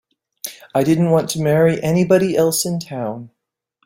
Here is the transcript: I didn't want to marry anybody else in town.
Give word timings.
I 0.73 0.83
didn't 0.83 1.11
want 1.11 1.29
to 1.29 1.43
marry 1.43 1.79
anybody 1.83 2.35
else 2.35 2.65
in 2.65 2.79
town. 2.79 3.29